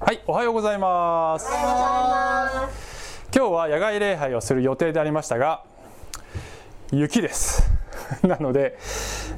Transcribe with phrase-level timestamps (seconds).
[0.00, 1.46] はい、おはようございます。
[3.36, 5.62] 今日は野外礼拝をする予定でありましたが、
[6.90, 7.70] 雪です。
[8.26, 8.78] なので、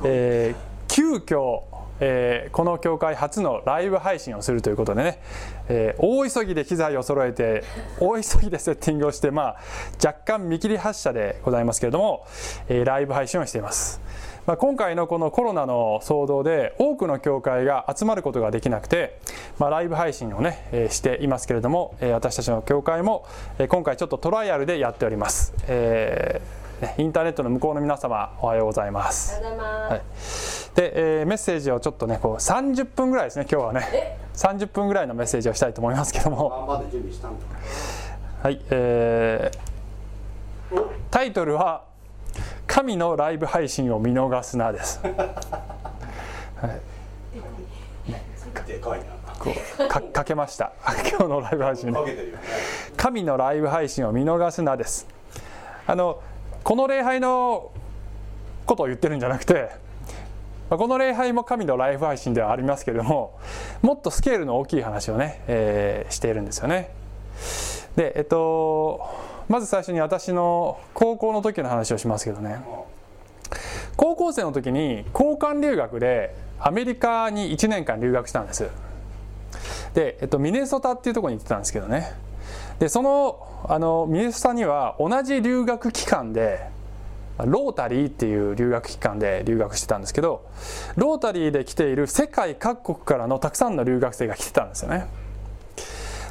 [0.04, 1.62] えー急遽、
[2.00, 5.18] えーこの教会初のライブ配信をするということでね、
[5.68, 7.64] えー大急ぎで機材を揃えて
[7.98, 9.56] 大急ぎでセッティングをして、まあ、
[10.04, 12.24] 若干見切り発車でございますけれども、
[12.68, 14.00] えーライブ配信をしています。
[14.46, 19.20] まあ、今回のこのコロナの騒動で多くの教会が集まることができなくて、
[19.58, 23.24] まあ、ライブ配信をね、えーしていますけれども、えー私たちの教会も、
[23.58, 29.38] えー今回ちょっとトライアルでやっております、えーねインターネットの向こうの皆様おはようございます。
[29.40, 30.72] おはようございます。
[30.74, 30.90] はい。
[30.90, 34.18] で、えーメッセージをちょっとねこう30分ぐらいですね今日はね。
[34.34, 36.48] 30分ぐらいのメッセージをしたいと思いますけども。
[38.42, 39.72] はい、えー
[41.12, 41.84] タイトルは
[42.66, 45.00] 「神のライブ配信を見逃すな」です
[48.66, 49.06] でかいな。
[49.38, 50.72] こうかかけました
[51.10, 51.98] 今日のライブ配信ね。
[52.96, 55.06] 神のライブ配信を見逃すなです
[55.86, 56.20] あの
[56.62, 57.70] この礼拝の
[58.66, 59.70] ことを言ってるんじゃなくて
[60.70, 63.38] この礼拝も神のライブ配信ではありますけれども
[63.82, 66.90] もっとスケールの大きい話をね、えーしているんですよね
[67.96, 69.06] でえっと
[69.52, 72.62] まず最初に私の高校の時の話をしますけどね。
[73.96, 78.70] 高校生の時に交換留学でアメリカに1年間留学したんです。
[79.92, 82.14] で、えっと、ミネソタっていうところに行ってたんですけどね。
[82.78, 86.70] でそのあのミネソタには同じ留学機関で
[87.36, 90.46] ロータリーっていう留学機関で留学してたんですけど
[90.96, 95.08] ロータリーで来ている世界各国からのたくさんの留学生が来てたんですよね。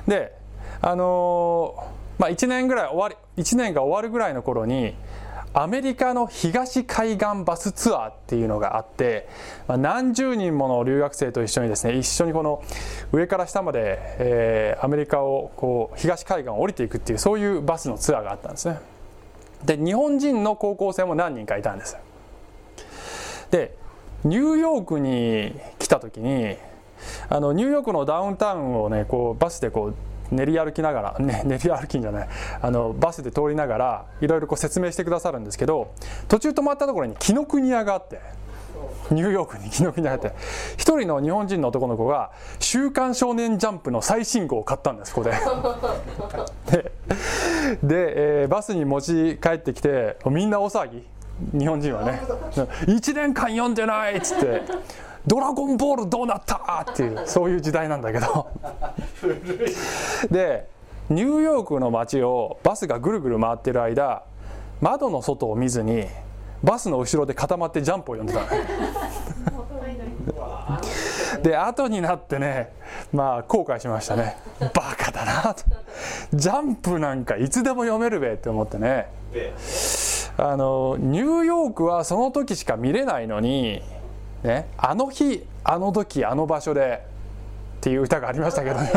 [0.08, 0.36] で
[0.82, 1.76] あの
[2.22, 4.94] まあ1年ぐらい終わり1年が終わるぐらいの頃に
[5.56, 9.28] アメリカの東海岸バスツアーっていうのがあって、
[9.68, 12.64] まあ、何十人もの留学生と一緒にですね一緒にこの
[13.12, 18.80] 上から下まで、えーアメリカをこう東海岸を降りていくっていうそういうバスのツアーがあったんですね。
[19.66, 21.98] で日本人の高校生も何人かいたんです。
[23.50, 23.76] で
[24.24, 26.56] ニューヨークに来た時に
[27.30, 29.96] あのニューヨークのダウンタウンをねこうバスでこう
[30.32, 32.28] 練り歩きながら、 ね、練り歩きんじゃない
[32.62, 35.92] あのバスで通りながらいろいろ説明してくださるんですけど
[36.28, 38.20] 途中止まったところに紀ノ国屋があって
[39.12, 40.36] ニューヨークに紀ノ国屋があって
[40.78, 45.36] 一人の日本人の男の子が「週刊少年ジャンプ」の最新号を買ったんですここで。
[46.72, 46.92] で
[47.84, 51.08] で、えーバスに持ち帰ってきてみんな大騒ぎ。
[51.58, 52.22] 日本人はね
[52.86, 54.62] 「1年間読んでない」っつって
[55.28, 58.48] 「ドラゴンボールどうなった?」っていうそういう時代なんだけど。
[60.30, 60.68] で
[61.10, 64.24] ニューヨークの街をバスがぐるぐる回ってる間
[64.80, 66.06] 窓の外を見ずに
[66.64, 68.40] バスの後ろで固まってジャンプを読んでた
[71.42, 72.72] で後になってね
[73.12, 74.38] まあ後悔しましたね。
[74.60, 75.64] バカだなと。
[76.34, 79.08] ジャンプなんかいつでも読めるべって思ってね。
[79.34, 79.54] で、
[80.38, 83.82] あのニューヨークはその時しか見れないのに、
[84.44, 87.06] ね、あの日あの時あの場所で
[87.78, 88.92] っていう歌がありましたけどね。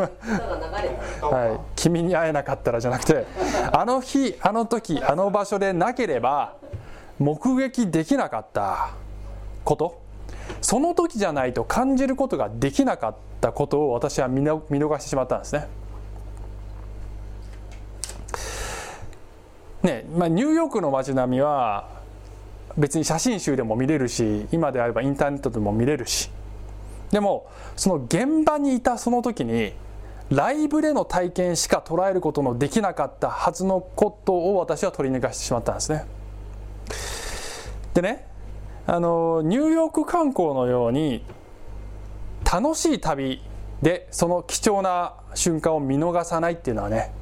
[1.22, 3.26] はい、君に会えなかったらじゃなくて
[3.72, 6.56] あの日あの時あの場所でなければ
[7.18, 8.90] 目撃できなかった
[9.64, 10.02] こと
[10.60, 15.68] その時じゃないと感じることができなかったことを私は見逃してしまったんですね。
[19.82, 21.93] ねまあ、ニューヨークの街並みは
[22.76, 26.30] 別に写真集でも見れるし今であればインターネットでも見れるし。
[27.10, 27.46] でも
[27.76, 29.72] その現場にいたその時に
[30.30, 36.06] ライブでの体験しか捉えることのできなかったはずのことを私は取り抜かしてしまったんですね。
[37.94, 38.26] でね
[38.86, 41.24] あのニューヨーク観光のように
[42.50, 43.42] 楽しい旅
[43.80, 47.12] でその貴重な瞬間を見逃さないっていうのはね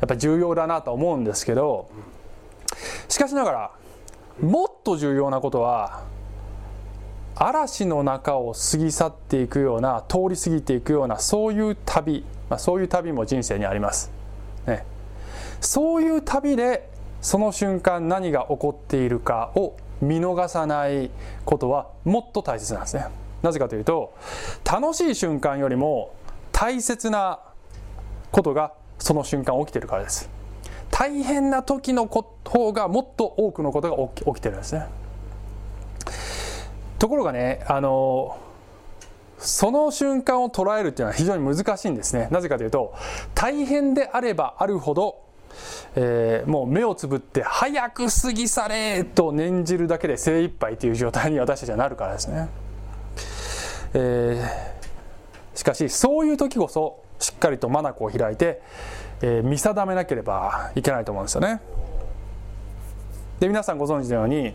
[0.00, 1.88] やっぱ重要だなと思うんですけど
[3.08, 3.70] しかしながら
[4.40, 6.04] もっと重要なことは
[7.34, 14.10] 嵐の中を過ぎ去っていくような通り過ぎていくようなそういう旅、まあ、そういう旅も人生にあります、
[14.66, 14.84] ね、
[15.60, 16.88] そういう旅で
[17.20, 21.10] その瞬間何が起こっているかを見逃さない
[21.44, 23.06] ことはもっと大切なんですね。
[23.42, 24.14] なぜかというと
[24.64, 26.14] 楽しい瞬間よりも
[26.52, 27.40] 大切な
[28.30, 30.35] ことがその瞬間起きてるからです。
[30.90, 34.86] 大変な時の方がもっと多くのことが起き起きてるんですね。
[36.98, 38.38] ところがねあの
[39.38, 42.28] その瞬間を捉えるっていうのは非常に難しいんですね。
[42.30, 42.94] なぜかというと
[43.34, 45.22] 大変であればあるほど、
[45.94, 52.48] えーもう目をつぶって早く過ぎ去れと念じるだけで精一杯という状態に私たちはなるからですね、
[53.94, 54.76] えー
[55.56, 58.60] しかしそういう時こそしっかりと眼を開いて、
[59.22, 61.60] えー、見定めなければいけないと思うんですよね。
[63.40, 64.54] で皆さんご存知のように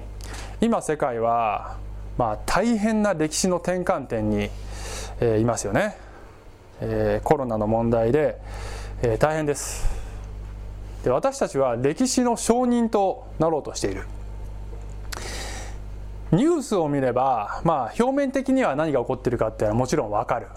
[0.59, 1.77] 今世界は、
[2.17, 4.49] まあ、大変な歴史の転換点に、
[5.19, 5.97] えー、いますよね、
[6.79, 8.37] えー、コロナの問題で、
[9.01, 9.87] えー、大変です。
[11.03, 14.03] で私たちは歴史の証人となろうとしている。
[16.31, 20.47] ニュースを見れば、まあ、表面的には何が起こっているかっていうのはもちろん分かる。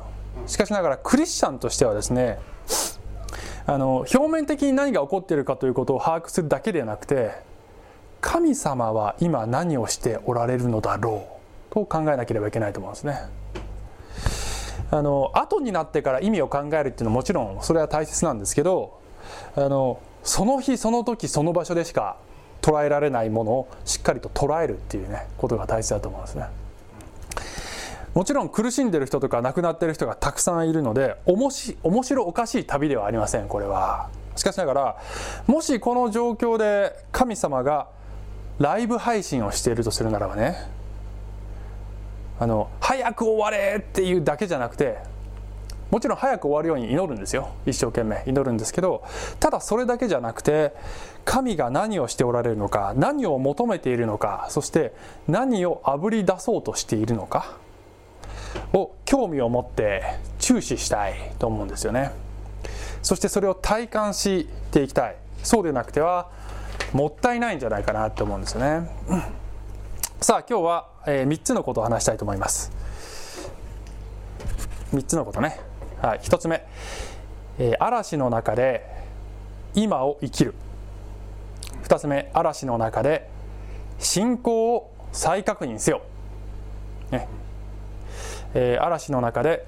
[0.46, 2.38] しかしながらクリスチャンとしてはですね
[3.66, 7.32] あの表面的に何が起こっているかということを把握するだけではなくて
[8.20, 11.26] 神様は今何をしておられるのだろ
[11.70, 13.18] うと考えなければいけないと思うんですね。
[14.90, 19.00] あの後になってから意味を考えるっていうのはもちろんそれは大切なんですけど
[19.56, 22.16] あのその日その時その場所でしか
[22.62, 26.46] 捉えられないものをしっかりと捉えるっていうねことが大切だと思うんですね。
[28.14, 34.08] もちろん苦しんでる人とか亡くなってる人がたくさんいるのでおもし面白おかしい旅ではありませんこれは。
[34.36, 34.96] しかしながら
[35.46, 37.88] もしこの状況で神様が
[38.58, 40.56] ライブ配信をしているとするならばね
[42.38, 44.98] あの早く終われっていうだけじゃなくて
[45.90, 49.04] もちろん早く終わるように祈るんですよ一生懸命祈るんですけど
[49.38, 50.74] ただそれだけじゃなくて
[51.24, 54.92] 神が何をしておられるのか何を求めているのかそして
[55.28, 57.56] 何をあぶり出そうとしているのか
[58.72, 60.02] を興味を持って
[60.38, 62.12] 注視したいと思うんですよね。
[63.02, 65.16] そしてそれを体感していきたい。
[65.42, 66.30] そうでなくては
[66.92, 68.88] もったいないんじゃないかなって思うんですよね、
[70.20, 72.72] さあ今日は、えー、3つのことを話したいと思います。
[74.92, 75.60] 3つのことね、
[76.00, 76.64] はい、1つ目、
[77.58, 78.86] え、嵐の中で
[79.74, 80.54] 今を生きる。
[81.82, 82.30] 2つ目。
[82.32, 83.28] 嵐の中で
[83.98, 86.02] 信仰を再確認せよ、
[87.10, 87.28] ね。
[88.54, 89.66] えー、嵐の中で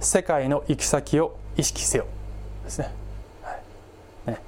[0.00, 2.06] 世界の行き先を意識せよ。
[2.64, 2.90] ですね,、
[3.42, 4.30] はい。
[4.30, 4.40] ね。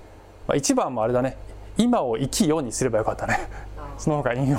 [0.49, 1.37] まあ、一番もあれだね。
[1.77, 3.39] 今を生きようにすればよかったね。
[3.99, 4.59] その他引用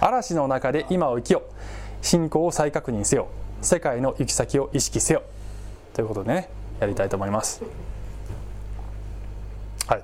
[0.00, 1.42] 嵐の中で今を生きよ
[2.02, 3.28] 信仰を再確認せよ。
[3.62, 5.22] 世界の行き先を意識せよ。
[5.92, 6.48] ということでね
[6.80, 7.62] やりたいと思います。
[9.86, 10.02] はい。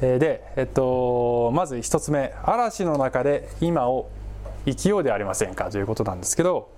[0.00, 2.34] で、えっと、まず1つ目。
[2.42, 4.10] 嵐の中で今を
[4.66, 5.70] 生きようではありませんか？
[5.70, 6.70] ということなんですけど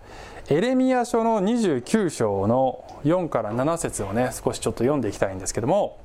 [0.48, 5.98] エレミア書の29章の4から7節をね少しちょっと読んでいきたいんですけども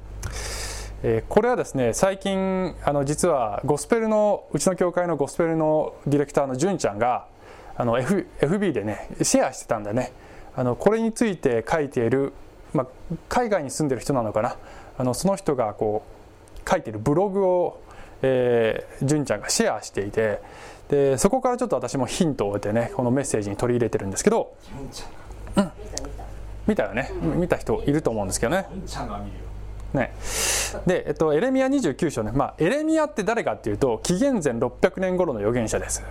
[1.04, 7.28] えこれはですね最近あの実はゴスペルのうちの教会のゴスペルのディレクターの純ちゃんが
[7.76, 10.12] あの、F、FB でねシェアしてたんだね。
[10.56, 12.34] あのこれについて書いている、
[12.74, 12.88] まあ、
[13.30, 14.58] 海外に住んでる人なのかな。
[14.98, 16.04] あのその人がこ
[16.66, 17.82] う書いているブログを、
[18.22, 20.42] えー、純ちゃんがシェアしていて
[20.92, 24.54] でそこからちょっと私もヒントを得てねこのメッセージに取り入れてるんですけど、
[25.56, 25.72] うん、
[26.68, 27.12] 見たよね。
[27.22, 28.68] 見た人いると思うんですけどね。
[29.94, 30.14] ね、
[30.86, 36.04] で、えっと、エレミア29章ね、まあ、エレミアって誰かっていうと紀元前600年頃の預言者です。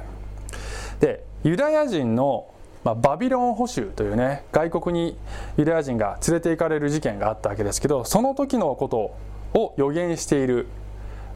[1.01, 2.47] でユダヤ人の、
[2.85, 5.17] まあ、バビロン捕囚というね外国に
[5.57, 9.17] ユダヤ人が連れて行かれる事件があったわけですけどその時のこと
[9.59, 10.67] を予言している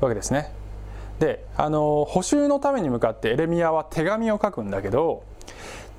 [0.00, 0.52] わけですね
[1.19, 5.23] であの捕囚のために向かってエレミアは手紙を書くんだけど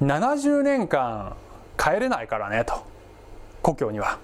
[0.02, 1.36] 70年間
[1.78, 2.86] 帰れないからねと
[3.62, 4.20] 故郷には。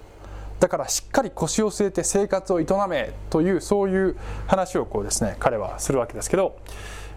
[0.60, 6.56] だからしっかり腰を据えて生活を営めというそういう話をこうですね彼はするわけですけど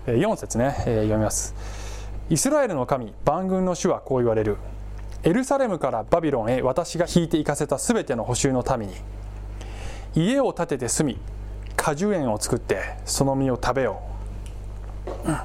[0.08, 1.56] 4節ね、読みます。
[2.30, 4.58] イスラエルの神万軍の主はこう言われる。
[5.24, 8.96] エルサレムからバビロンへ私が引いて行かせたすべての補修の民に。
[10.16, 11.20] 家を建てて住み
[11.86, 14.02] 果樹園を作ってその実を食べよ
[15.06, 15.38] う、うん、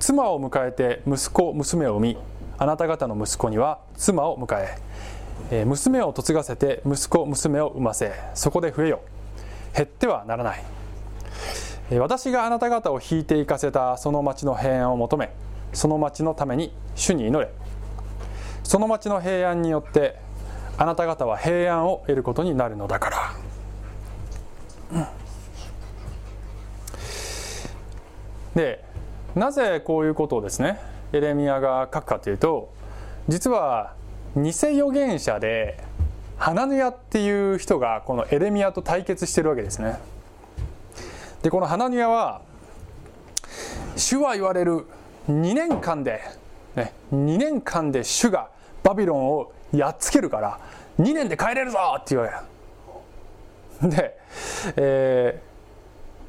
[0.00, 2.16] 妻を迎えて息子娘を産み
[2.56, 4.78] あなた方の息子には妻を迎え
[5.50, 9.02] え娘を嫁がせて息子娘を産ませそこで増えよ
[9.76, 10.64] 減ってはならない。
[11.98, 15.30] 私があなた方を引いて行かせたその町の平安を求め
[15.74, 17.52] その町のために主に祈れ。
[18.64, 20.16] その町の平安によって
[20.78, 23.34] あなた方は平安を得ることになるのだから、
[24.92, 25.06] うん、
[28.58, 28.82] で
[29.36, 30.80] なぜこういうことをですね
[31.12, 32.74] エレミアが書くかというと
[33.28, 33.94] 実は
[34.34, 35.78] 偽預言者で
[36.38, 39.98] ハナヌヤっていう人がこのエレミアと対決してるわけですね。
[41.42, 42.42] でこのハナヌヤは
[43.96, 44.86] 主は言われる
[45.28, 46.20] 2年間で、
[46.74, 48.50] ね、2年間で主が
[48.82, 50.58] バビロンをやっつけるから
[50.98, 52.44] 2年で帰れるぞっていうわ
[53.80, 53.88] け。
[53.88, 54.18] で、
[54.76, 55.40] え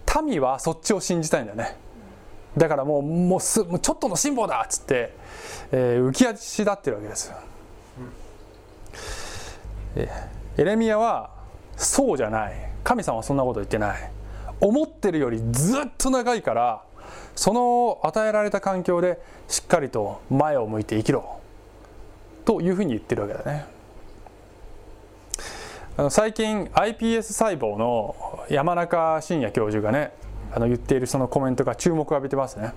[0.06, 1.89] ー、民はそっちを信じたいんだよね。
[2.58, 5.14] だからもうもうすもうちょっとの辛抱だっつって、
[5.72, 7.32] えー、浮き足立ってるわけです。
[9.96, 10.10] エ
[10.58, 11.32] エレミアは
[11.78, 12.54] そうじゃない。
[12.84, 14.12] 神様はそんなこと言ってない。
[14.62, 16.84] 思ってるよりずっと長いから
[17.36, 21.40] その与えられた環境でしっかりと前を向いて生きろ。
[22.46, 23.66] というふうに言ってるわけだね。
[25.98, 28.16] あの最近 iPS 細胞の
[28.50, 30.14] 山中伸也教授がね
[30.54, 32.74] あの言っているそのコメントが注目を浴びてますね。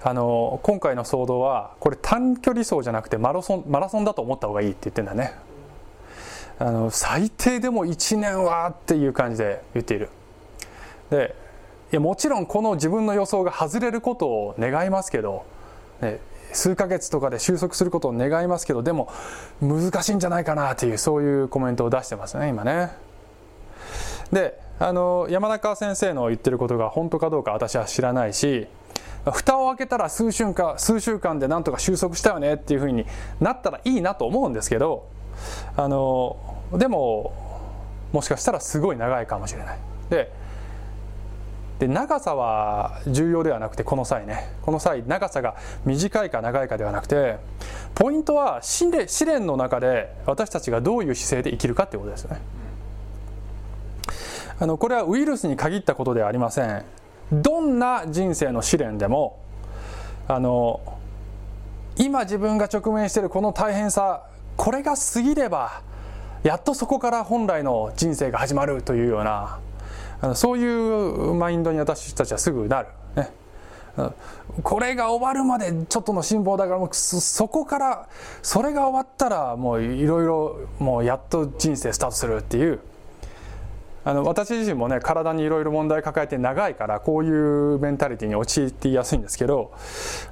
[0.00, 5.32] あの今回の騒動はこれ短距離走じゃなくてマラソンマラソンだと思った方がいいって言ってんだね。
[6.60, 10.08] あの最低でも1年はっていう感じで言っている。
[11.10, 11.34] で
[11.92, 15.44] いやもちろんこの自分の予想が外れることを願いますけど、
[16.02, 16.20] ね、
[16.52, 19.10] 数ヶ月とかで収束することを願いますけどでも
[19.60, 22.90] 難しいんじゃないかなというそういうコメントを出してますね今ね。
[24.32, 28.66] であの山中先生の言ってることが本当かどうか私は知らないし
[29.24, 33.04] 蓋を開けたら数週間数週間でなんとか収束したよねっていうふうに
[33.40, 35.08] なったらいいなと思うんですけど
[35.76, 36.36] あの
[36.74, 37.32] でも
[38.12, 39.78] もしかしたらすごい長いかもしれない。
[40.10, 40.32] で
[41.78, 44.50] で長さは重要ではなくてこの際ね。
[44.62, 45.54] この際長さが
[45.84, 47.36] 短いか長いかではなくて
[47.94, 52.40] ポイントは試練の中で私たちがどういう姿勢で生きるかっていうことですよね。
[54.60, 56.84] あのこれはウイルスに限ったことではありません
[57.32, 59.38] どんな人生の試練でも
[60.26, 60.80] あの
[61.96, 65.82] 今自分が直面しているこの大変さこれが過ぎれば
[66.42, 69.58] やっとそこから本来の人生が始まるというような
[70.20, 72.88] あのそういうマインドに私たちはすぐなる。
[73.16, 73.30] ね
[74.62, 78.08] これが終わるまでちょっとの辛抱だからもうそこから
[78.42, 82.78] それが終わったらもういろいろもうやっと人生スタートするっていう
[84.08, 89.70] あの私自身もね体にいろいろ問題抱えて長いからこういうメンタリティに陥ってやすいんですけど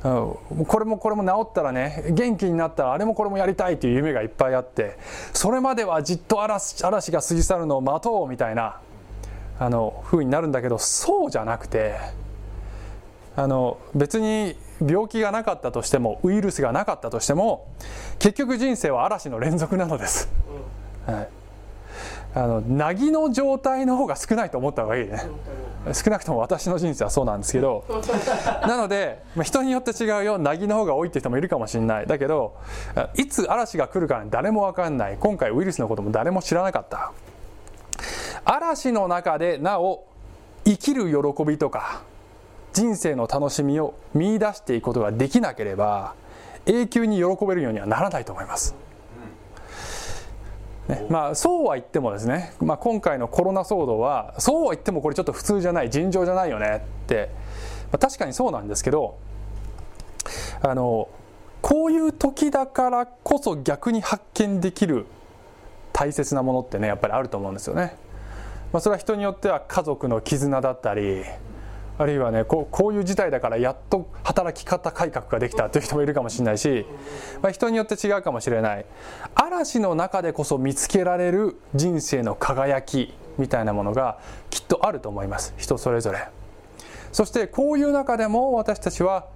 [0.03, 4.97] これもこれも治ったらね元気になったらあれもこれもやりたいという夢がいっぱいあって
[5.35, 8.81] それまではじっと嵐嵐が過ぎ去るのを待とうみたいな
[9.59, 11.99] あの風になるんだけどそうじゃなくて
[13.37, 17.71] あの別に病気がなかったとしてもウイルスがなかったとしても
[18.21, 20.31] 結局人生は嵐の連続なのです。
[21.05, 21.46] はい
[22.37, 25.23] あのなぎの状態の方が少ないと思った方がいいね。
[25.95, 27.83] 少なくとも私の人生はそうなんですけど。
[28.61, 30.37] なので、まあ、人によって違うよ。
[30.37, 32.07] なぎの方が多いって人もいるかもしれない。
[32.07, 32.55] だけど
[33.15, 35.17] いつ嵐が来るか誰も分かんない。
[35.19, 37.13] 今回ウイルスのことも誰も知らなかった。
[38.45, 40.05] 嵐の中でなお
[40.67, 42.03] 生きる喜びとか
[42.75, 46.13] 人生の楽しみを見出していくことができなければ
[46.67, 48.75] 永久に喜べるようにはならないと思います。
[50.89, 57.31] ねまあ、そうは言ってもですね、まあ、今回のコロナ騒動はそうは言ってもこれちょっと普通じゃない尋常じゃないよねって、
[57.93, 59.19] まあ、確かにそうなんですけど
[60.63, 61.09] あの
[61.61, 65.07] こういう時だからこそ逆に発見できる
[65.93, 67.97] 大切なものってねやっぱりあると思うんですよね。
[68.73, 71.25] まあ、それは人によっては家族の絆だったり
[71.99, 76.85] あるいはねこうこういう事態だからやっと働き方改革ができたという人もいるかもしれないし、
[77.43, 78.87] まあ、人によって違うかもしれない。
[79.35, 84.19] 嵐の中でこそ見つけられる人生の輝きみたいなものが
[84.51, 85.55] きっとあると思います。
[85.57, 86.29] 人それぞれ。
[87.13, 89.27] そしてこういう中でも私たちは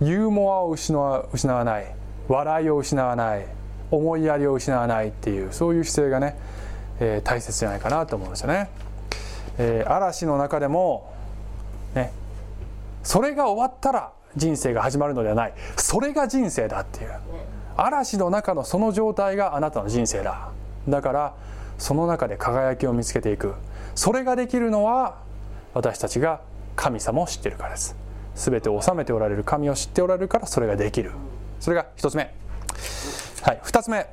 [0.00, 1.94] ユーモアを失わ失わない。
[2.28, 3.62] 笑いを失わない。
[3.92, 6.36] 思いやりを失わないっていうそういう姿勢がね、
[6.98, 8.70] えー、大切じゃないかなと思うんですよね、
[9.58, 11.11] えー、嵐の中でも、
[13.02, 15.54] それが終わったら人生が始まるのではない。
[15.76, 17.10] それが人生だっていう。
[17.76, 20.50] 嵐の中のその状態があなたの人生だ。
[20.88, 21.34] だから
[21.78, 23.54] その中で輝きを見つけていく。
[23.94, 25.18] それができるのは
[25.74, 26.40] 私たちが
[26.76, 27.96] 神様を知っているからです。
[28.34, 31.12] 全てを治めておられる神を知っておられるからそれができる。
[31.60, 32.32] それが1つ目。
[33.42, 34.06] はい2つ目。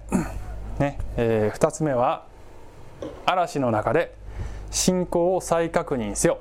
[0.79, 2.25] ねえー、2つ目は
[3.25, 4.15] 嵐の中で
[4.71, 6.39] 信仰を再確認せよ。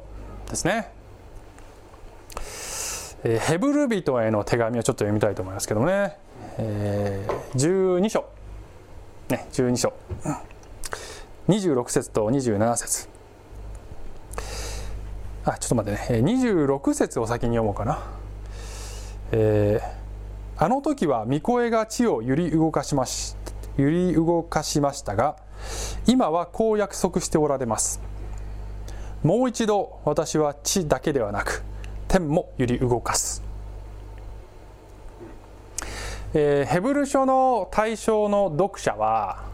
[0.49, 0.98] ですね。
[3.25, 6.17] えヘブル人への手紙をちょっと読みたいと思いますけどもね、
[6.59, 8.25] えー、12章、
[9.29, 9.93] ね、12章。
[11.49, 13.09] 26節と27節。
[15.45, 16.21] あちょっと待ってね。
[16.21, 17.99] 26節を先に読もうかな、
[19.33, 23.35] えー、あの時は御声が地を揺り動かしまし
[23.79, 25.37] 揺り動かしましたが
[26.07, 28.01] 今はこう約束しておられます。
[29.25, 31.65] もう一度私は地だけではなく
[32.09, 33.43] 天も揺り動かす、
[36.35, 39.45] えー、ヘブル書の対象の読者は、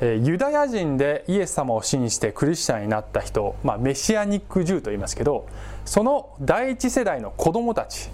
[0.00, 5.48] えー、ユダヤ人でイエス様を信じてクリスチャンになった人、まあ、メシアニック・ジューと言いますけど
[5.84, 8.10] その第一世代の子供たち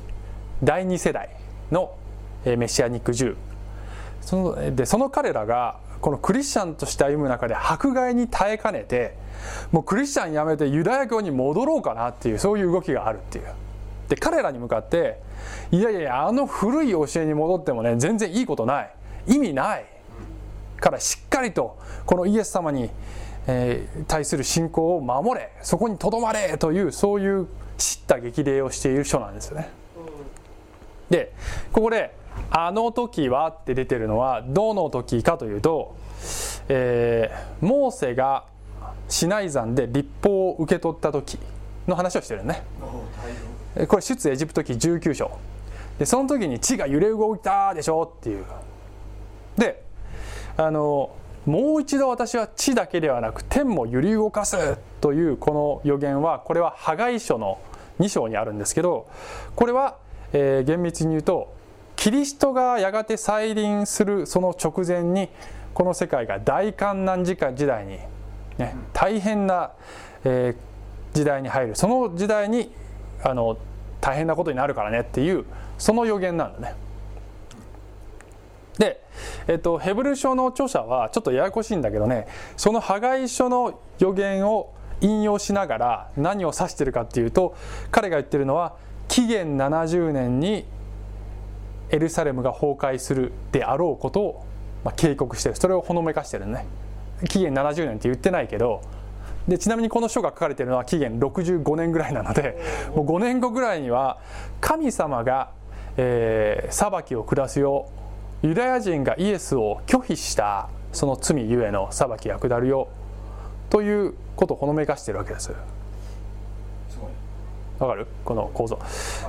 [0.64, 1.28] 第二世代
[1.70, 1.94] の、
[2.44, 3.36] メシアニック・ジュー
[4.22, 9.16] そのでその彼らがこのクリスチャンとして歩む中で迫害に耐えかねて
[9.72, 13.44] もうクリスチャンやめてユダヤ教に戻ろうかなっていうそういう動きがあるっていう。
[14.08, 15.20] で彼らに向かって
[15.70, 18.94] いやいやいやあの古い教えに戻ってもね全然いいことない。
[19.26, 19.84] 意味ない。
[20.80, 21.76] からしっかりと
[22.06, 22.88] このイエス様に、
[23.48, 25.50] えー、対する信仰を守れ。
[25.62, 26.56] そこにとどまれ。
[26.58, 29.68] というそういう叱咤激励をしている書なんですよね。
[31.10, 31.32] で
[31.72, 32.14] ここで
[32.50, 35.94] 「あの時は」って出てるのはどの時かというと、
[36.68, 38.44] えー、モーセが
[39.08, 41.38] シナイ山で立法を受け取った時
[41.86, 42.62] の話をしてるね。
[43.86, 45.30] これ出エジプト記19章。
[45.98, 48.44] でその時に地が揺れ動いたでしょっていう。
[49.56, 49.82] で
[50.56, 51.10] あの
[51.46, 57.58] もう一度私は地だけではなく天も揺り動かすというこの予言はこれは破壊書の
[58.00, 59.08] 2章にあるんですけど
[59.56, 59.96] これは、
[60.32, 61.54] えー、厳密に言うと
[61.98, 65.28] キリストがやがて再臨するその直前に
[65.74, 67.98] この世界が大観難時時代に、
[68.56, 69.72] ね、大変な、
[70.22, 72.70] えー、時代に入るその時代に
[73.24, 73.58] あの
[74.00, 75.44] 大変なことになるからねっていう
[75.76, 76.76] その予言なんだね。
[78.78, 79.04] で、
[79.48, 87.56] えっと、ヘブル書の著者はちょっとややこしいんだけどねその破壊書の予言を引用しながら何を指してるかっていうと
[87.90, 88.76] 彼が言ってるのは
[89.08, 90.64] 紀元70年に
[91.90, 94.46] エルサレムが崩壊するであろうことを、
[94.84, 95.56] まあ、警告してる。
[95.56, 96.66] それをほのめかしてるね。
[97.28, 98.82] 紀元70年って言ってないけど。
[99.48, 102.58] でちなみにこの書が書かれているのは紀元65年ぐらいなので
[102.94, 104.18] もう5年後ぐらいには
[104.60, 105.52] 神様が、
[105.96, 107.88] えー、裁きを下すよ
[108.42, 112.88] ユダヤ人がイエスを拒否したその罪ゆえの裁きが下るよ
[113.70, 115.52] ということをほのめかしているわけです。
[117.78, 118.06] わかる？
[118.24, 118.78] この構造。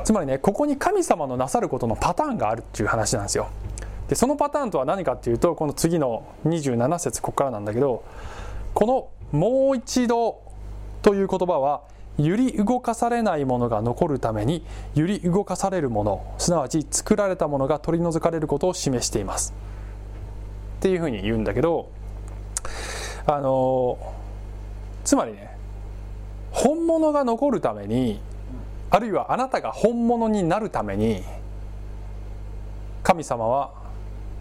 [0.03, 3.50] つまりねここに神様のなさることのパターンがあるっていう話なんですよ。
[4.08, 8.03] でそのパターンとは何かっていうとこの次の27節ここからなんだけど
[8.74, 10.42] この「もう一度」
[11.03, 11.81] という言葉は
[12.18, 19.53] 揺り動かされないものが残るために揺り動かされるものすなわち作られたものが取り除かれることを示しています。
[20.79, 21.90] っていうふうに言うんだけど
[23.27, 23.98] あの
[25.03, 25.55] つまりね
[26.51, 28.20] 本物が残るために
[28.92, 31.24] あるいはあなたが本物になるために
[33.04, 33.72] 神様は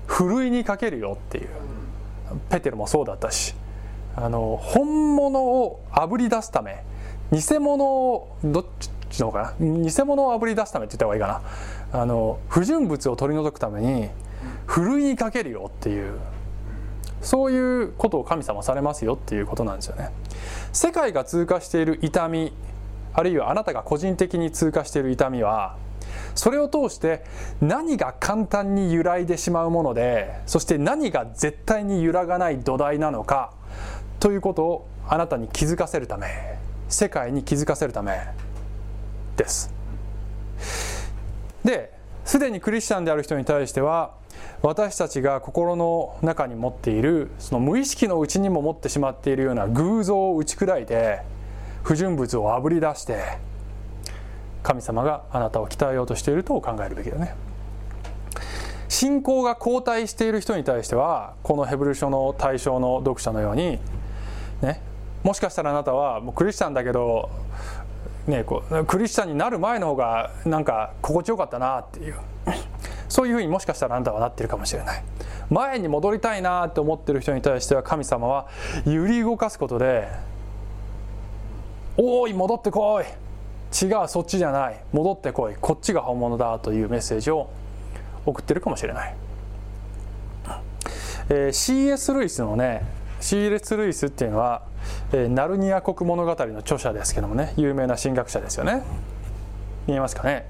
[0.06, 1.48] ふるいにかけるよっていう。
[2.50, 3.54] ペテルもそうだったし。
[4.16, 6.82] あの本物をあぶり出すため
[7.30, 8.64] 偽物をどっ
[9.10, 9.66] ちの方かな？
[9.66, 11.42] 偽物をあぶり出すためって言った方がいいか
[11.92, 12.00] な。
[12.00, 14.08] あの不純物を取り除くために
[14.66, 16.18] ふるいにかけるよっていう。
[17.20, 20.10] そういうことを神様されますよっていうことなんですよね。
[20.72, 22.52] 世界が通過している痛み
[23.12, 25.76] あるいはあなたが個人的に通過している痛みは
[26.34, 27.24] それを通して
[27.60, 33.52] 何が簡単に揺らいでしまうものでそして何が絶対に揺らがない土台なのか
[34.20, 38.18] ということをあなたに気づかせるため世界に気づかせるため
[39.36, 39.72] です。
[41.64, 41.92] で
[42.24, 44.12] すでにクリスチャンである人に対しては
[44.62, 51.20] 私たちが心の中に持っているその無意識のうちにも持ってしまっているような偶像を打ち砕いて
[51.82, 53.38] 不純物をあぶり出して
[54.62, 57.34] 神様があなたを鍛えようとしていると考えるべきだね。
[58.88, 63.78] 信仰が後退している人に対してはこのヘブル書の対象の読者のように
[64.62, 64.80] ね
[65.22, 67.28] もしかしたらあなたはもうクリスチャンだけど
[68.26, 72.14] ね、こうクリスチャンになる前の方がなんか心地よかったなっていう。
[73.08, 75.02] そういうふうにもしかしたらあなたはなってるかもしれない。
[75.48, 78.48] 前に戻りたいなって思ってる人に対しては神様は
[78.84, 80.08] 揺り動かすことで
[81.98, 83.04] おい戻ってこい。
[83.84, 84.80] 違うそっちじゃない。
[84.92, 85.56] 戻ってこい。
[85.60, 87.50] こっちが本物だというメッセージを
[88.24, 89.14] 送ってるかもしれない、
[91.30, 92.12] えー、C.S.
[92.12, 92.84] ルイスのね
[93.20, 93.76] C.S.
[93.76, 94.62] ルイスっていうのは、
[95.12, 98.82] えー、ナルニア国物語の著者ですけどもね有名な神学者ですよね。
[99.86, 100.46] 見えますかね。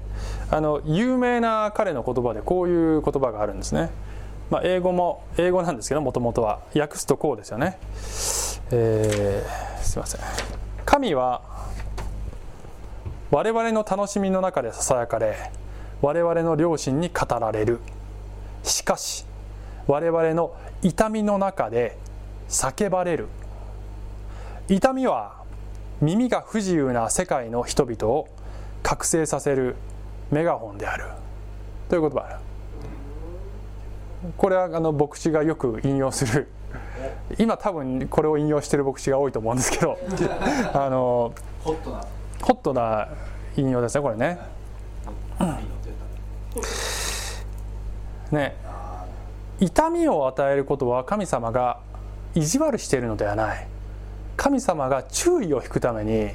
[0.51, 3.89] あの有名な彼の言葉でこういう言葉があるんですね、
[4.49, 6.59] まあ、英語も英語なんですけどもともとは。
[6.75, 7.77] 訳すとこうですよね、
[8.71, 10.68] えー、すいません。
[10.89, 11.43] 神は
[13.29, 15.51] 我々の楽しみの中でささやかれ
[16.01, 17.79] 我々の良心に語られる。
[18.63, 19.23] しかし
[19.85, 21.95] 我々の痛みの中で
[22.49, 23.27] 叫ばれる。
[24.67, 25.43] 痛みは
[26.01, 28.27] 耳が不自由な世界の人々を
[28.81, 29.75] 覚醒させる
[30.31, 31.05] メガホンである。
[31.87, 32.39] という言葉ある。
[34.37, 36.49] これはあの牧師がよく引用する
[37.37, 39.97] 今多分これを引用してる牧師が多いと思うんですけど
[40.73, 42.05] あのホットな
[42.41, 43.09] ホットな
[43.55, 44.39] 引用ですねこれね。
[48.31, 48.55] ね。
[49.59, 51.79] 痛みを与えることは神様が
[52.33, 53.67] 意地悪しているのではない。
[54.37, 56.31] 神様が注意を引くために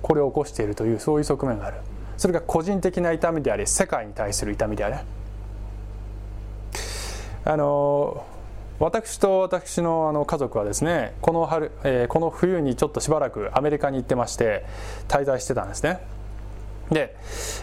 [0.00, 1.76] これを起こしているというそういう側面がある。
[2.16, 4.96] それが個人的な痛みであり世界に対する痛みである。
[7.44, 8.24] あの
[8.78, 14.64] 私と私のあの家族はですねこの春、えー、この冬にちょっとしばらくアメリカに行ってまして
[15.08, 16.00] 滞在してたんですね。
[16.90, 17.16] で、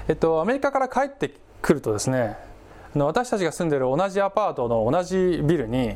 [0.07, 2.35] えっと、アメリカから帰ってくるとですね
[2.95, 5.95] 私たちが住んでいる同じアパートの同じビルに、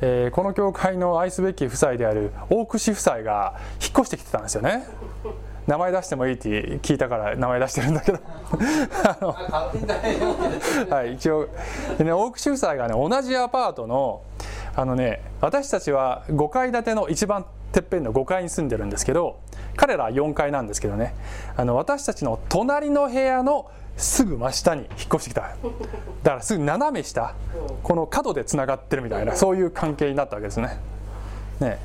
[0.00, 4.86] えー、この教会の愛すべき夫妻である大串夫妻が引っ越してきてたんですよね。
[5.66, 8.18] 名前出してもいいって聞いたから名前出してるんだけど。
[10.90, 11.48] はい一応。
[11.98, 14.22] でね大串夫妻がね同じアパートの
[14.76, 19.38] あのね私たちは5階建ての一番てっぺんの5階に住んでるんですけど
[19.76, 21.14] 彼らは4階なんですけどね。
[21.56, 25.40] あの私たちの隣の部屋のすぐ真下に引っ越してきた。
[25.42, 25.48] だ
[26.30, 27.34] からすぐ斜め下。
[27.82, 30.78] この角でつながってるみたいなそういう関係になったわけですね。
[31.60, 31.78] ね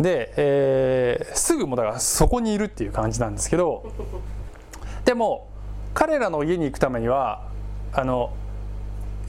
[0.00, 3.92] で、えー、すぐもだからそこにいるっていう感じなんですけど
[5.04, 5.48] でも
[5.94, 7.46] 彼らの家に行くためには
[7.92, 8.32] あの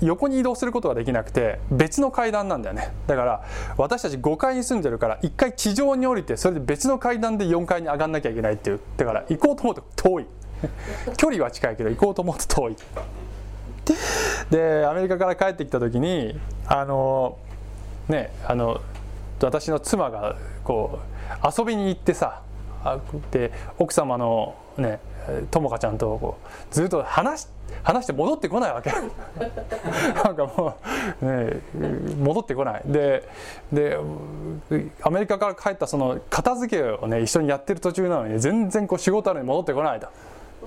[0.01, 2.91] 横に移動することができなくて別の階段なんだよね。
[3.05, 3.43] だから
[3.77, 8.79] 私たち5階に住んでるから1回地上に降りてそれで別の階段で4階に上がんなきゃいけないっていう。
[8.97, 10.27] だから行こうと思うと遠い。
[11.17, 12.75] 距離は近いけど行こうと思うと遠い。
[14.49, 17.38] でアメリカから帰ってきた時にあの
[18.10, 18.81] ねあの
[19.41, 20.36] 私の妻が
[20.71, 20.99] こ
[21.43, 22.41] う遊びに行ってさ
[23.31, 24.99] で奥様のね
[25.51, 27.47] ともかちゃんとこうずっと話
[27.84, 28.91] 話して戻ってこないわけ。
[30.13, 30.75] なんかも
[31.21, 31.62] う、ね、
[32.19, 32.81] 戻ってこない。
[32.86, 33.27] で
[33.71, 33.97] で
[35.01, 40.07] アメリカから帰ったその片付けをね一緒にやってる途中なのに全然こう仕事あるのに戻ってこないと。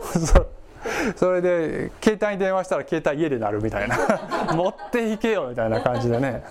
[1.16, 3.96] それで携帯に電話したら携帯家で鳴るみたいな。
[4.54, 6.44] 持っていけよみたいな感じでね。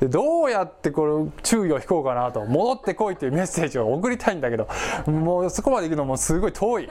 [0.00, 2.44] でどうやってこれ注意を引こうかなと。
[2.44, 4.68] 戻ってこいというメッセージを送りたいんだけど。
[5.06, 6.90] もうそこまで行くのもすごい遠い。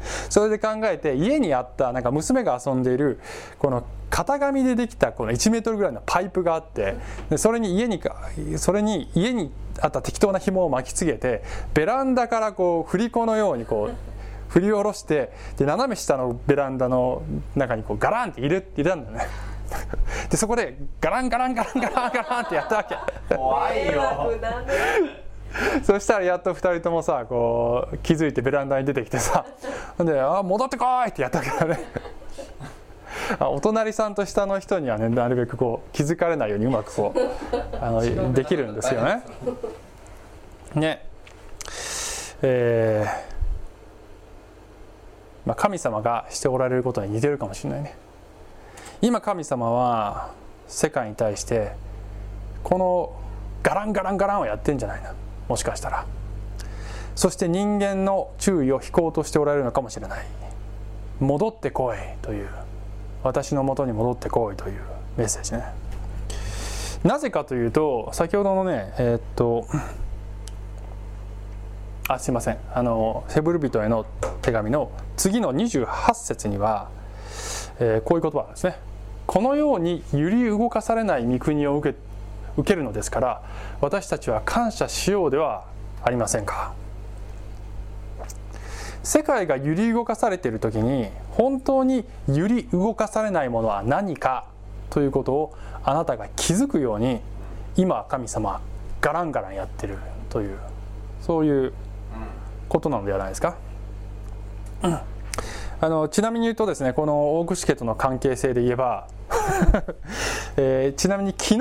[0.28, 3.20] それで考えて家にあったなんか娘が遊んでいる
[3.58, 6.96] この型紙でできたこの1メートルぐらいのパイプがあって
[7.28, 8.00] でそれに家に
[8.56, 11.42] それに家にあった適当な紐を巻きつけて
[11.74, 14.19] ベランダからこう振り子のようにこう
[14.50, 17.22] 振り下ろしてで斜め下のベランダの
[17.56, 19.26] 中にこうガランって入れ入れたんだよね
[20.28, 22.84] でそこでガランガランガランガランガランってやったわ
[23.28, 24.02] け怖いよ
[25.82, 29.44] そしたらやっと2人ともさこう気づいてベランダに出てきてさ
[29.98, 31.78] で「あ戻ってこい!」ってやったけどね
[33.40, 37.20] お隣さんと下の人にはねなるべくこう気づかれないようにうまくこう
[37.80, 39.22] あのできるんですよね。
[40.74, 41.06] ね
[42.42, 43.29] えー
[45.46, 47.96] まあ、神様がしておられることに似てるかもしれないね。
[49.02, 50.32] 今神様は
[50.68, 51.72] 世界に対して
[52.62, 53.20] この
[53.62, 55.14] ガランガランガランをやってんじゃないな。
[55.48, 56.06] もしかしたら。
[57.14, 60.26] そして人間の注意を引こうとしておられるのかもしれない。
[61.18, 62.48] 戻ってこいという。
[63.22, 64.80] 私のもとに戻ってこいという。
[65.16, 65.64] メッセージね。
[67.04, 69.66] なぜかというと先ほどのねえー、っと
[72.08, 72.58] あすいません。
[72.74, 74.04] あのセブル人への
[74.42, 76.88] 手紙の次の28節には、
[77.78, 78.76] えー、こういう言葉なんですね
[79.26, 81.98] このように揺り動かされない御国を受け
[82.56, 83.42] 受けるのですから
[83.80, 85.64] 私たちは感謝しようでは
[86.02, 86.74] ありませんか
[89.02, 94.46] 世界が揺り動かされている時に本当に揺り動かされないものは何か
[94.90, 97.20] ということをあなたが気づくように
[97.76, 98.60] 今神様
[99.00, 99.96] ガランガランやってる
[100.28, 100.58] という
[101.22, 101.72] そういう
[102.68, 103.56] ことなのではないですか。
[104.82, 104.98] うん。
[105.82, 109.08] あのちなみに言うとですねこの大串家との関係性で言えば
[110.56, 111.58] えー、ちなみに昨日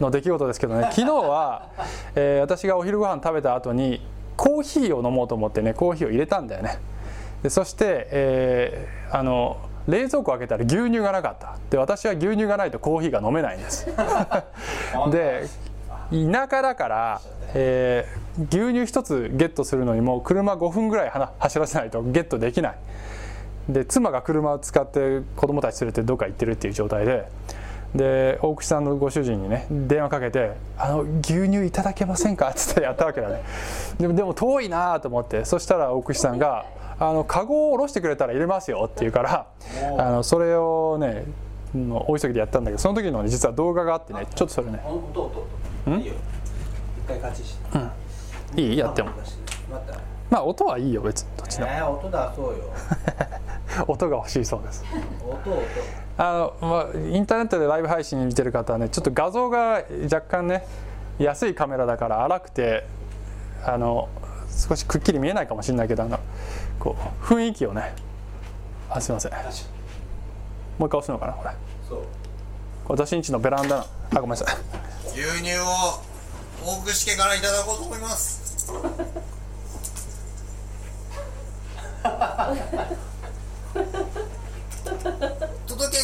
[0.00, 1.68] の出来事ですけどね 昨日は、
[2.14, 6.78] えー、私がお昼ご飯食べた後にコーヒーを飲もうと思ってねコーヒーを入れたんだよね。
[7.42, 11.56] でそして、えー、あの冷蔵庫開けたら牛乳がなかった。
[11.70, 13.86] で私は牛乳がないとコーヒーが飲めないんです。
[15.12, 15.46] で
[16.10, 17.20] 田舎だから、
[17.54, 22.74] えー、牛乳1つゲットするのにも車5分ぐらい走らせないとゲットできない。
[23.68, 27.28] で妻が車を使って子供たち連れてどっか行ってるっていう状態で
[27.94, 33.42] で大串さんのご主人にね電話かけて「あの牛乳いただけませんか?」っつってやったわけだね。
[33.98, 36.66] でもでも遠いなと思ってそしたら大串さんが
[36.98, 39.46] 「あのカゴを下ろしてくれたら入れますよ」って言うから
[39.96, 41.24] あのそれをね
[41.74, 44.80] 大急ぎでやったんだけどその時の、ね、実は動画があってねちょっとそれね。
[45.86, 46.00] うん？
[46.00, 46.12] 一
[47.06, 48.78] 回勝ちして、うん、いい？
[48.78, 49.10] やっても。
[50.30, 51.28] まあ音はいいよ別に。
[51.36, 53.84] どっちでも、えー、音出そうよ。
[53.88, 54.84] 音が欲しいそうです。
[55.22, 55.62] 音音。
[56.16, 60.64] あの、まあ、インターネットでライブ配信見てる方はねちょっと画像が若干ね
[61.18, 62.86] 安いカメラだから荒くて
[63.64, 64.08] あの
[64.48, 66.20] 少しくっきり見えないかもしれないけどあの
[66.78, 67.94] こう雰囲気をね
[68.88, 69.32] あすいません。
[69.32, 71.50] もう一回押すのかなこれ。
[71.88, 71.98] そう。
[72.88, 73.82] 私んちのベランダの。
[73.82, 74.56] あごめんなさい
[75.14, 76.02] 牛乳を
[76.66, 78.66] 大串家からいただこうと思います。
[85.68, 85.98] 届け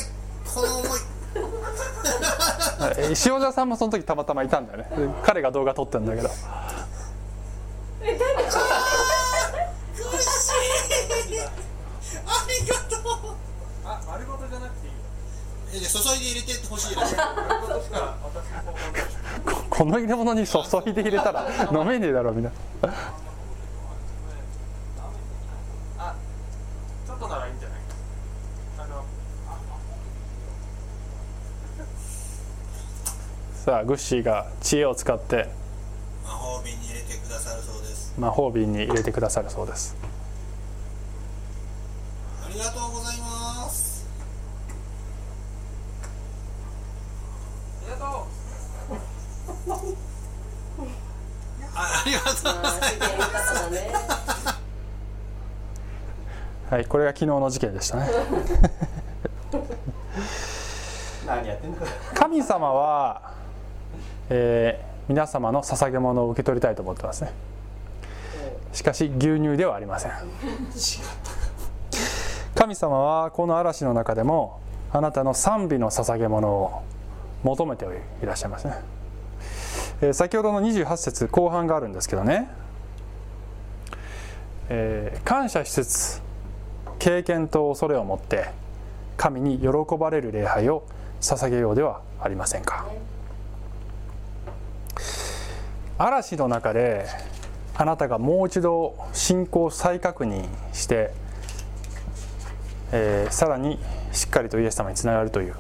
[0.48, 1.00] この思い。
[2.98, 4.84] え塩田さんもその時たまたまいたんだよね。
[4.96, 6.28] で彼が動画撮ってるんだけど。
[6.28, 6.40] 苦しい。
[12.26, 13.34] ありがとう。
[13.84, 14.79] あ丸ごとじゃなく
[15.72, 17.00] えじゃあ注いで入れてほしいこ
[19.70, 22.50] この入れ物に注いで入れたら飲めねえだろみんな。
[25.98, 26.14] あ
[27.06, 27.78] ちょっとならいいんじゃない？
[28.78, 29.04] あの
[33.64, 35.48] さあグッシーが知恵を使って
[36.26, 38.12] 魔法瓶に入れてくださるそうです。
[38.18, 39.94] 魔法瓶に入れてくださるそうです
[42.44, 44.04] ありがとうございます
[47.83, 48.09] ありがとう
[51.74, 53.90] あありがとうございます自然方だね。
[56.70, 58.08] はいこれが昨日の事件でしたね。
[61.26, 63.32] 何やってんだ神様は、
[64.28, 67.32] えー皆様の捧げ物を受け取りたいと思ってますね。
[68.72, 70.12] しかし牛乳ではありません。
[72.54, 74.60] 神様はこの嵐の中でも
[74.92, 76.82] あなたの賛美の捧げ物を
[77.42, 77.86] 求めて
[78.22, 78.74] いらっしゃいますね、
[80.02, 82.48] えー先ほどの28節後半があるんですけどね、
[84.68, 86.22] えー感謝しつつ
[87.00, 88.50] 経験と恐れを持って
[89.16, 90.86] 神に喜ばれる礼拝を
[91.20, 92.86] 捧げようではありませんか。
[95.98, 97.06] 嵐の中で
[97.74, 101.12] あなたがもう一度信仰を再確認して、
[102.92, 103.78] えーさらに
[104.12, 105.54] しっかりとイエス様につながるという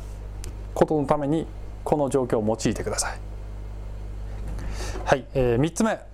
[0.74, 1.46] ことのために
[1.84, 3.18] この状況を用いてください。
[5.04, 6.09] はい、えー3つ目。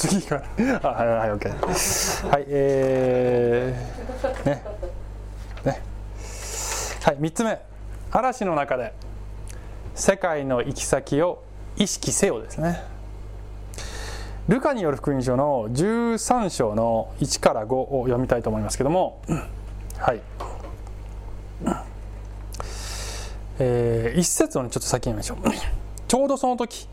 [0.00, 0.42] 次が
[0.82, 4.64] あはいはい OK はいえー、ね
[5.62, 5.82] ね。
[7.02, 7.60] はい3つ目。
[8.10, 8.94] 嵐の中で
[9.94, 11.42] 世界の行き先を
[11.76, 12.82] 意識せよですね。
[14.48, 19.20] ルカによる福音書の13章の1から5を読みたいと思いますけども。
[19.98, 20.22] はい。
[23.58, 25.72] えー一節をねちょっと先に読みましょう。
[26.08, 26.88] ちょうどその時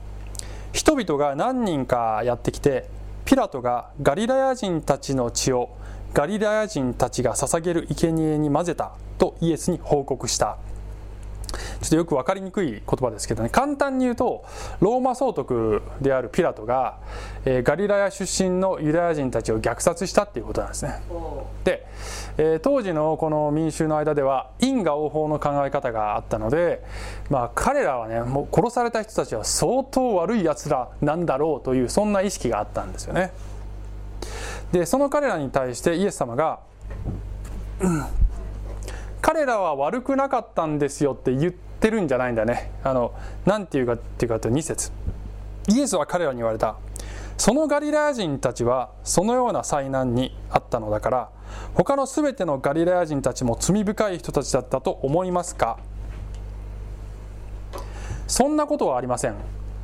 [0.73, 2.96] 人々が何人かやってきて
[3.27, 5.75] ピラトがガリラヤ人たちの血を
[6.13, 10.57] ガリラヤ人たちが捧げる生贄に混ぜたとイエスに報告した。
[11.81, 13.49] ちょっとよく分かりにくい言葉ですけどね。
[13.49, 14.45] 簡単に言うと
[14.79, 16.99] ローマ総督であるピラトが、
[17.45, 21.01] えーガリラヤ出身のユダヤ人たちを虐殺したっていうことなんですね。
[21.63, 21.85] で、
[22.37, 26.83] えー当時のこの民衆の間では因果応報の考え方があったので、
[27.29, 33.31] まあ、彼らはねもう殺された人たちは相当悪いやつらなんだろうというそんな意識があったんですよね。
[34.71, 36.59] でその彼らに対してイエス様が
[39.21, 42.71] 彼らは悪くなかったんですよって言ってるんじゃないんだね。
[42.83, 43.13] あの
[43.45, 44.91] なんていうかっていうかと2節。
[45.69, 46.75] イエスは彼らに言われた。
[47.37, 51.29] そのガリラヤ人たちはそのような災難にあったのだから
[51.75, 55.77] 他のすべてのガリラヤ人たちも罪深い人たちだったと思いますか？
[58.27, 59.35] そんなことはありません。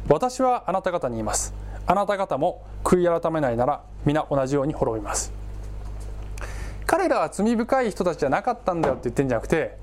[0.09, 1.53] 私はあなた方に言います。
[1.85, 5.31] あなた方も悔い改めないなら皆同じように滅びます。
[6.85, 9.77] 彼らは罪深い人たちじゃなかったんだよって言ってんじゃなくて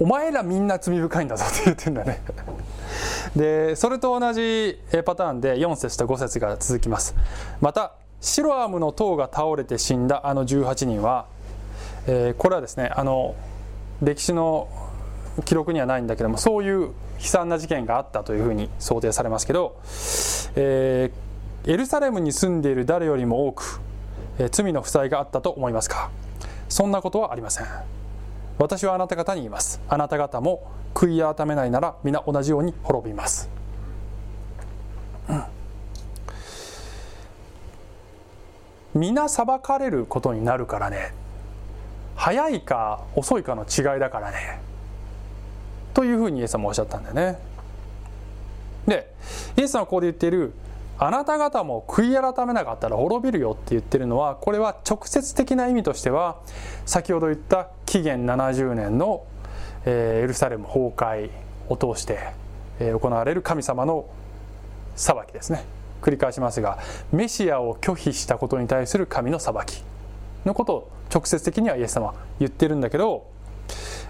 [0.00, 2.20] お前らみんな罪深いんだぞって言ってんだね。
[3.36, 7.14] でそれと同じパターンで4節と5節が続きます。
[7.60, 11.26] またシロアムの塔が倒れて死んだあの18人は、
[12.06, 13.34] えーこれはですねあの
[14.02, 14.68] 歴史の
[15.44, 19.76] 記録にはないんだけどもそういう悲惨な事件があったというふうに想定されますけど、
[20.56, 21.32] えー
[21.64, 23.80] エルサレムに住んでいる誰よりも多く、
[24.38, 26.10] えー罪の負債があったと思いますか？
[26.68, 27.66] そんなことはありません。
[28.62, 29.80] 私はあなた方に言います。
[29.88, 33.50] あなた方も悔い改めないなら皆同じように滅びます、
[38.94, 39.00] うん。
[39.00, 41.12] 皆裁かれることになるからね。
[42.14, 44.60] 早いか遅いかの違いだからね。
[45.92, 47.38] というふうにイエス様はおっしゃったんだよね。
[48.86, 49.12] で
[49.56, 50.52] イエス様はここで言っている
[51.04, 56.38] あなた方も悔い改めなかったら滅びるよって言ってるのはこれは直接的な意味としては
[56.86, 59.24] 先ほど言った紀元70年の、
[59.84, 61.30] えエルサレム崩壊
[61.68, 62.20] を通して、
[62.78, 64.06] え行われる神様の
[64.94, 65.64] 裁きですね。
[66.02, 66.78] 繰り返しますが
[67.10, 69.82] メシアを拒否したことに対する神の裁き
[70.44, 73.26] のことを直接的にはイエス様言ってるんだけど、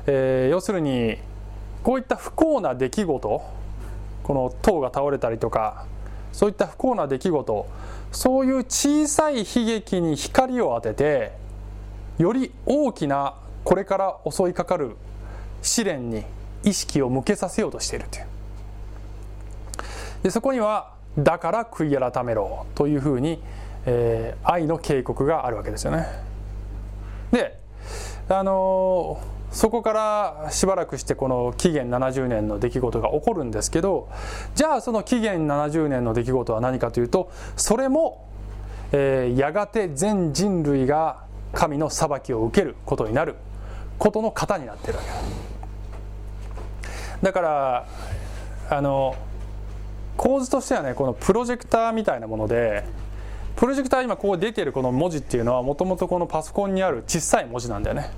[0.06, 1.16] えー要するに
[1.82, 3.42] こういった不幸な出来事
[4.24, 5.86] この塔が倒れたりとか
[6.32, 7.66] そういった不幸な出来事
[8.10, 11.32] そういう小さい悲劇に光を当てて
[12.18, 14.96] より大きなこれから襲いかかる
[15.62, 16.24] 試練に
[16.64, 18.26] 意識を向けさせようとしているという。
[20.24, 23.42] でそこには「だから悔い改めろ」というふうに、
[23.86, 26.06] えー愛の警告があるわけですよね。
[27.32, 27.58] で
[28.28, 34.08] あのーそこからしばらくしてこの紀元70年の出来事が起こるんですけど
[34.54, 38.26] じゃあその紀元70年の出来事は何かというとそれも、
[38.92, 43.36] えーやがて全人類が神の裁きを受けることになる
[43.98, 45.16] ことの型になってるわけだ。
[47.22, 47.86] だから
[48.70, 49.14] あの
[50.16, 52.84] 構図としてはねこのプロジェクターみたいなもので
[53.56, 58.10] プロジェクター今こう出てるこの文字っていうのはもともとこのパソコンにある小さい文字なんだよね。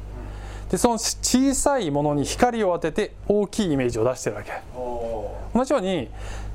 [0.75, 4.51] でその小さいものに光を当てて大きいイメージを出してるわけ。
[4.75, 6.09] 同じように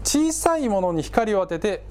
[0.04, 1.84] 小さいものに光を当てて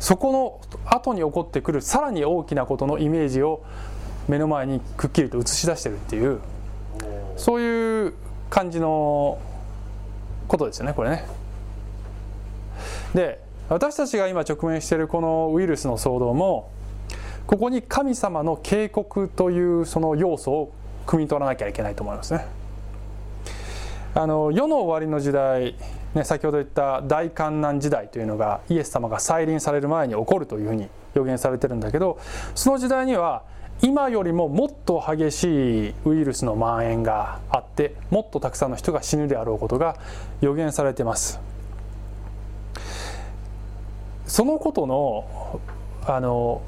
[0.00, 3.62] そこの後に起こってくるさらに大きなことのイメージを
[4.26, 6.40] 目の前にくっきりと映し出してるっていう
[7.36, 8.14] そういう
[8.50, 9.38] 感じの
[10.48, 11.24] ことですよねこれね。
[13.14, 16.68] で私たちが今直面しているこのウイルスの騒動も
[17.46, 20.72] ここに神様の警告というその要素を
[21.06, 22.46] 汲み取らなきゃいけないと思いますね。
[24.14, 25.76] あの世の終わりの時代、
[26.14, 32.18] ね、先ほど言った大観難時代というのがイエス様が再臨される前に起こるというふうに予言されてるんだけど
[32.56, 33.42] その時代には
[33.82, 35.44] 今よりももっと激し
[35.88, 39.96] いウイルスの蔓延があってもっとたくさんの人が死ぬであろうことが
[40.40, 41.40] 予言されてます。
[44.26, 45.60] そのことの
[46.06, 46.62] あの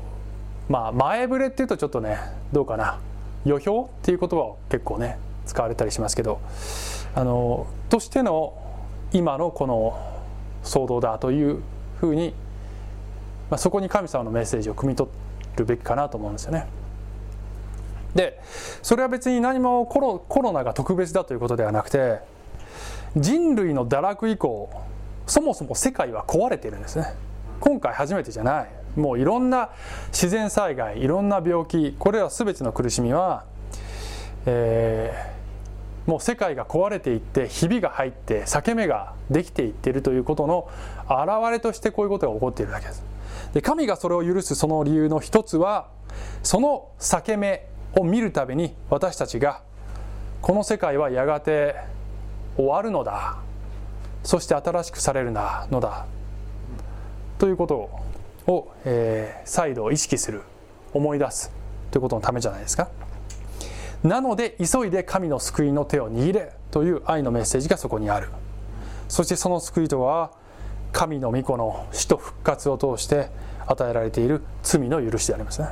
[0.69, 2.19] まあ前触れっていうとちょっとね
[2.53, 2.99] どうかな
[3.45, 6.41] 予表っていう言葉を結構ね使われたりしますけど
[7.15, 8.55] あのとしての
[9.13, 9.99] 今のこの
[10.63, 11.63] 騒動だという
[11.99, 12.35] ふうに、
[13.51, 15.11] まあ、そこに神様のメッセージを汲み取
[15.57, 16.67] るべきかなと思うんですよね。
[18.15, 18.41] で
[18.83, 22.21] それは別に何もコロコロナが特別だということではなくて
[23.17, 24.71] 人類の堕落以降
[25.27, 27.15] そもそも世界は壊れているんですね。
[27.61, 29.71] 今回初めてじゃないもういろんな
[30.09, 33.45] 自然災害いろんな病気これら全ての苦しみは、
[34.47, 35.33] えー
[36.07, 40.69] もう世界が壊れていってひびが入って裂け目ができていっているということの
[41.09, 43.05] 表れとしてこういうことが起こっているだけです。
[43.55, 45.89] で神がそれを許すその理由の一つは
[46.43, 49.63] その裂け目を見るたびに私たちが
[50.41, 51.77] この世界はやがて
[52.57, 53.37] 終わるのだ。
[54.25, 56.07] そして新しくされるなのだ。
[57.39, 57.91] ということを、
[58.47, 60.43] をえー再度意識する
[60.93, 61.51] 思い出す
[61.91, 62.89] ということのためじゃないですか。
[64.03, 68.31] なので急いで神の救いの手を握れという愛のメッセージがそこにある。
[69.09, 70.33] そしてその救いとは
[70.93, 73.29] 神の御子の死と復活を通して
[73.67, 75.69] 与えられている罪の許しでありますね。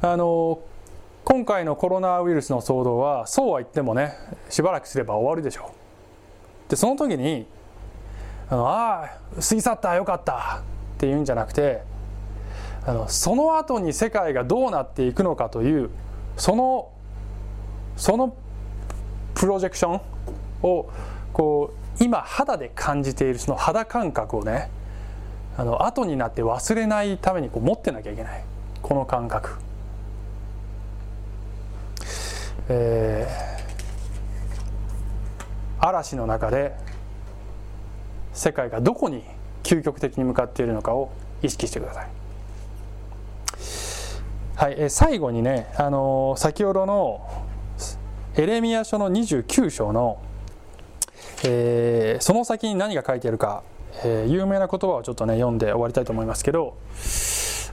[0.00, 0.60] あの
[1.24, 4.14] 今回のコロナウイルスの騒動はそうは言ってもね
[4.48, 5.72] しばらくすれば終わるでしょ
[6.68, 6.70] う。
[6.70, 7.46] でその時に
[8.52, 9.08] あのあ
[9.40, 11.80] 過ぎ去ったよかったっていうんじゃなくて
[12.84, 15.88] あのその後に世界がどうなっていくのかという
[16.36, 16.90] その
[17.96, 18.36] その
[19.34, 20.00] プロジェクション
[20.62, 20.90] を
[21.32, 24.70] こう今肌で感じているその肌感覚をね
[25.56, 28.44] あの後になって忘れないためにこう持ってなきゃいけない
[28.82, 29.56] この感覚。
[32.68, 33.52] えー
[35.84, 36.76] 嵐の中で
[38.32, 39.22] 世界がどこに
[39.62, 41.10] 究極的に向かっているのかを
[41.42, 42.08] 意識してください。
[44.54, 47.20] はい、え最後にね、あのー先ほどの
[48.36, 50.22] エレミア書の29章の、
[51.44, 53.62] えーその先に何が書いてあるか、
[54.04, 56.76] えー有名な言葉をちょっとね読んで終わりたいと思いますけど、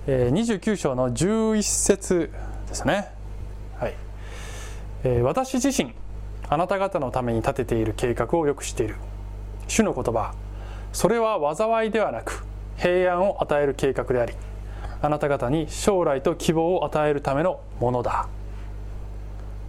[0.08, 2.32] えー29章の11節
[2.68, 3.10] ですね。
[3.78, 3.94] はい
[5.04, 5.94] え私自身
[6.50, 8.96] あなた方のために立てている計画をよく知っている
[9.68, 10.34] 主の言葉
[10.92, 12.44] それは災いではなく
[12.78, 14.34] 平安を与える計画であり
[15.02, 18.28] あなた方に将来と希望を与えるためのものだ。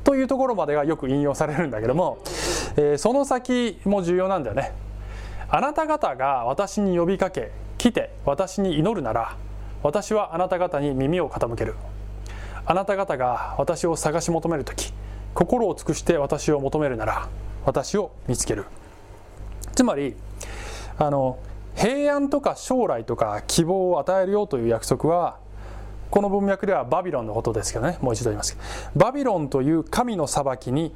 [0.03, 2.19] というところまでがよく引用されるんだけども、
[2.77, 4.73] えーその先も重要なんだよね。
[5.49, 9.37] あなた方が私に呼びかけ来て私に祈るなら
[9.83, 11.75] 私はあなた方に耳を傾ける。
[12.67, 14.93] あなた方が私を探し求める時
[15.35, 17.29] 心を尽くして私を求めるなら
[17.65, 18.65] 私を見つける。
[19.75, 20.17] つまり
[21.01, 21.39] あの
[21.75, 25.39] 平安とか将来とか希望を与えるよという約束は
[26.11, 27.97] この文脈ではバビロンのことですけどね。
[28.03, 28.59] もう一度言います
[28.95, 30.93] バビロンという神の裁きに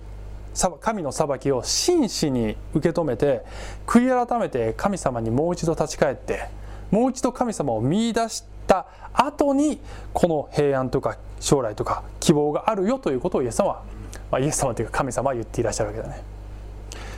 [0.83, 3.45] 神の裁きを真摯に受け止めて
[3.87, 6.49] 悔い改めて神様にもう一度立ち返って
[6.91, 9.81] もう一度神様を見出した後に
[10.13, 13.83] この平安とか将来とか希望があるよということをイエス様は、
[14.31, 16.23] まあ、イエス様というか神様は言っていらっしゃるわけだね。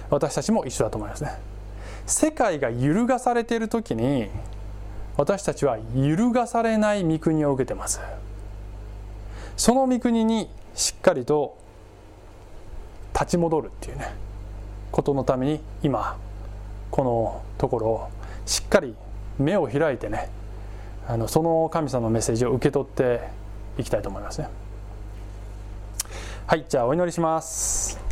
[0.09, 1.56] 私たちも一緒だと思いますね。
[2.07, 4.29] 世界が揺るがされている時に
[5.17, 8.01] 私たちは揺るがされない御国を受けてます。
[9.57, 11.57] その御国にしっかりと
[13.15, 14.13] 立ち戻るっていうね
[14.93, 16.19] ことのために今
[16.91, 18.09] このところを
[18.45, 18.95] しっかり
[19.39, 20.29] 目を開いてね
[21.09, 23.21] あのその神様のメッセージを受け取って
[23.79, 24.49] いきたいと思いますね。
[26.47, 28.06] はいじゃあお祈りします。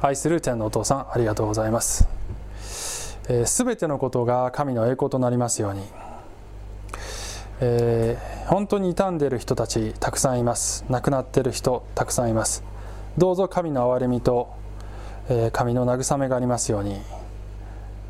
[0.00, 2.06] 愛する天のお父さんありがとうございます。
[2.52, 3.18] す
[3.64, 5.82] べ、えー、てのことが神の栄光となりますように、
[7.60, 10.84] えー、本当に傷んでいる人たちたくさんいます。
[10.88, 12.62] 亡くなっている人たくさんいます。
[13.18, 14.54] どうぞ神の憐れみと、
[15.28, 17.00] えー、神の慰めがありますように。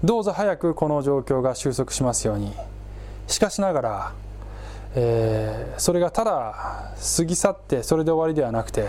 [0.04, 2.52] どうぞ早くこの状況が収束しますように。
[3.28, 4.12] しかしながら、
[4.94, 8.88] えー、それがただ過ぎ去ってそれで終わりではなくて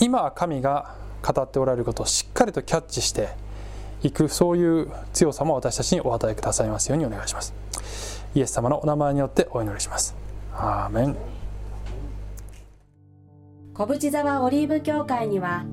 [0.00, 3.28] 今神が語っておられることをしっかりとキャッチして
[4.02, 7.54] いくそういう強さも私たちにお与えくださいますようにお願いします。
[8.34, 10.14] イエス様のお名前によってお祈りします。
[10.54, 11.16] アーメン。
[13.74, 15.64] 小淵沢オリーブ教会には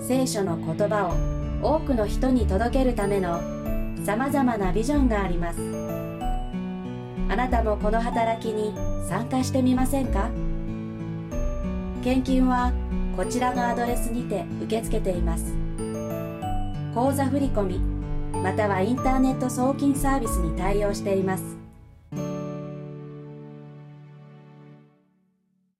[0.00, 1.06] 聖書の言葉
[1.62, 3.40] を多くの人に届けるための
[4.04, 5.58] さまざまなビジョンがあります。
[7.28, 8.72] あなたもこの働きに
[9.08, 10.30] 参加してみませんか？
[12.04, 12.72] 献金は
[13.16, 15.54] こちらのアドレスにて受け付けています。
[16.94, 17.80] 口座振込
[18.42, 21.55] またはインターネット送金サービスに対応しています。